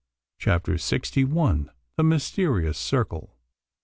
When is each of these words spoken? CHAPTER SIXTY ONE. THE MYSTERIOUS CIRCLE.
CHAPTER 0.39 0.79
SIXTY 0.79 1.25
ONE. 1.25 1.69
THE 1.95 2.03
MYSTERIOUS 2.03 2.75
CIRCLE. 2.79 3.37